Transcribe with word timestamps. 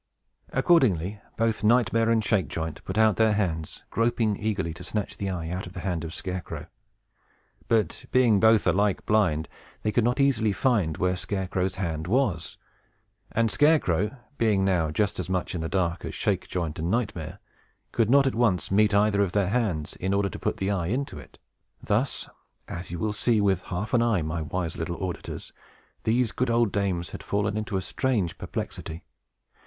Accordingly, 0.49 1.21
both 1.37 1.63
Nightmare 1.63 2.09
and 2.09 2.23
Shakejoint 2.23 2.83
put 2.85 2.97
out 2.97 3.17
their 3.17 3.33
hands, 3.33 3.83
groping 3.91 4.35
eagerly 4.35 4.73
to 4.73 4.83
snatch 4.83 5.15
the 5.17 5.29
eye 5.29 5.51
out 5.51 5.67
of 5.67 5.73
the 5.73 5.81
hand 5.81 6.03
of 6.03 6.11
Scarecrow. 6.11 6.65
But, 7.67 8.05
being 8.11 8.39
both 8.39 8.65
alike 8.65 9.05
blind, 9.05 9.47
they 9.83 9.91
could 9.91 10.03
not 10.03 10.19
easily 10.19 10.53
find 10.53 10.97
where 10.97 11.15
Scarecrow's 11.15 11.75
hand 11.75 12.07
was; 12.07 12.57
and 13.31 13.51
Scarecrow, 13.51 14.17
being 14.39 14.65
now 14.65 14.89
just 14.89 15.19
as 15.19 15.29
much 15.29 15.53
in 15.53 15.61
the 15.61 15.69
dark 15.69 16.03
as 16.03 16.15
Shakejoint 16.15 16.79
and 16.79 16.89
Nightmare, 16.89 17.37
could 17.91 18.09
not 18.09 18.25
at 18.25 18.33
once 18.33 18.71
meet 18.71 18.95
either 18.95 19.21
of 19.21 19.33
their 19.33 19.49
hands, 19.49 19.95
in 19.97 20.15
order 20.15 20.29
to 20.29 20.39
put 20.39 20.57
the 20.57 20.71
eye 20.71 20.87
into 20.87 21.19
it. 21.19 21.37
Thus 21.79 22.27
(as 22.67 22.89
you 22.89 22.97
will 22.97 23.13
see, 23.13 23.39
with 23.39 23.61
half 23.61 23.93
an 23.93 24.01
eye, 24.01 24.23
my 24.23 24.41
wise 24.41 24.77
little 24.79 24.97
auditors), 24.99 25.53
these 26.05 26.31
good 26.31 26.49
old 26.49 26.71
dames 26.71 27.11
had 27.11 27.21
fallen 27.21 27.55
into 27.55 27.77
a 27.77 27.81
strange 27.81 28.39
perplexity. 28.39 29.03